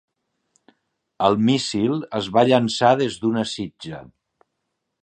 [1.27, 4.03] El míssil es va llançar des d'una sitja.